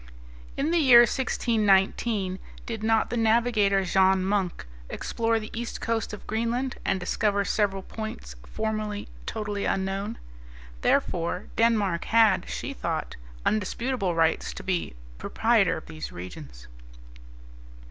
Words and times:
In 0.57 0.71
the 0.71 0.79
year 0.79 1.01
1619 1.01 2.39
did 2.65 2.81
not 2.81 3.11
the 3.11 3.17
navigator, 3.17 3.83
Jean 3.85 4.25
Munk, 4.25 4.65
explore 4.89 5.39
the 5.39 5.51
east 5.53 5.79
coast 5.79 6.11
of 6.11 6.25
Greenland 6.25 6.77
and 6.83 6.99
discover 6.99 7.45
several 7.45 7.83
points 7.83 8.35
formerly 8.47 9.09
totally 9.27 9.65
unknown? 9.65 10.17
Therefore, 10.81 11.49
Denmark 11.55 12.05
had, 12.05 12.49
she 12.49 12.73
thought, 12.73 13.15
undisputable 13.45 14.15
rights 14.15 14.53
to 14.55 14.63
be 14.63 14.95
proprietor 15.19 15.77
of 15.77 15.85
these 15.85 16.11
regions. 16.11 16.67